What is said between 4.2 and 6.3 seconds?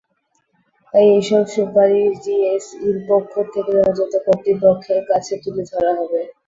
কর্তৃপক্ষের কাছে তুলে ধরা হবে।